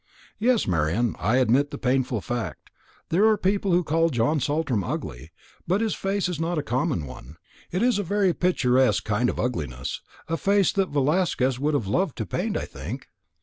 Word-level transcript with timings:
"Yes, 0.39 0.65
Marian, 0.65 1.15
I 1.19 1.37
admit 1.37 1.69
the 1.69 1.77
painful 1.77 2.21
fact. 2.21 2.71
There 3.09 3.27
are 3.27 3.37
people 3.37 3.71
who 3.71 3.83
call 3.83 4.09
John 4.09 4.39
Saltram 4.39 4.83
ugly. 4.83 5.31
But 5.67 5.79
his 5.81 5.93
face 5.93 6.27
is 6.27 6.39
not 6.39 6.57
a 6.57 6.63
common 6.63 7.05
one; 7.05 7.37
it 7.69 7.83
is 7.83 7.99
a 7.99 8.03
very 8.03 8.33
picturesque 8.33 9.03
kind 9.05 9.29
of 9.29 9.39
ugliness 9.39 10.01
a 10.27 10.37
face 10.37 10.71
that 10.73 10.89
Velasquez 10.89 11.59
would 11.59 11.75
have 11.75 11.85
loved 11.85 12.17
to 12.17 12.25
paint, 12.25 12.57
I 12.57 12.65
think. 12.65 13.09